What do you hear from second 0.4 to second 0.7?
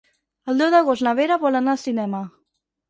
El